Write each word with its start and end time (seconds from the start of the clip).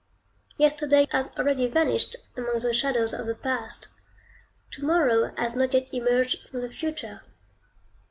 Yesterday 0.57 1.07
has 1.11 1.27
already 1.37 1.67
vanished 1.67 2.15
among 2.35 2.57
the 2.61 2.73
shadows 2.73 3.13
of 3.13 3.27
the 3.27 3.35
past; 3.35 3.87
to 4.71 4.83
morrow 4.83 5.31
has 5.37 5.55
not 5.55 5.75
yet 5.75 5.93
emerged 5.93 6.49
from 6.49 6.61
the 6.61 6.71
future. 6.71 7.21